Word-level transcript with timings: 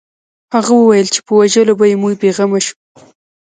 هغه 0.53 0.73
وویل 0.75 1.07
چې 1.13 1.19
په 1.25 1.31
وژلو 1.39 1.73
به 1.79 1.85
یې 1.89 1.95
موږ 2.03 2.13
بې 2.21 2.29
غمه 2.37 2.59
شو 2.65 2.75